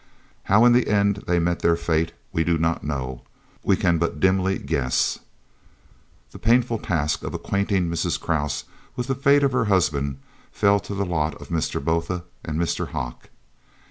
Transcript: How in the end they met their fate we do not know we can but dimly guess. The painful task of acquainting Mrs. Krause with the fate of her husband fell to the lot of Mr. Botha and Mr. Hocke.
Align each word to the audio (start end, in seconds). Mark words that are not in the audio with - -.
How 0.45 0.65
in 0.65 0.73
the 0.73 0.87
end 0.87 1.25
they 1.27 1.37
met 1.37 1.59
their 1.59 1.75
fate 1.75 2.11
we 2.33 2.43
do 2.43 2.57
not 2.57 2.83
know 2.83 3.21
we 3.61 3.75
can 3.77 3.99
but 3.99 4.19
dimly 4.19 4.57
guess. 4.57 5.19
The 6.31 6.39
painful 6.39 6.79
task 6.79 7.21
of 7.21 7.35
acquainting 7.35 7.87
Mrs. 7.87 8.19
Krause 8.19 8.63
with 8.95 9.05
the 9.05 9.13
fate 9.13 9.43
of 9.43 9.51
her 9.51 9.65
husband 9.65 10.17
fell 10.51 10.79
to 10.79 10.95
the 10.95 11.05
lot 11.05 11.39
of 11.39 11.49
Mr. 11.49 11.79
Botha 11.85 12.23
and 12.43 12.59
Mr. 12.59 12.87
Hocke. 12.93 13.29